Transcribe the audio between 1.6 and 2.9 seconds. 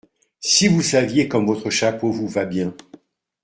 chapeau vous va bien.